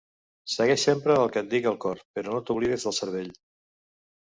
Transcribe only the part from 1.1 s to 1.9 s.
el que et diga el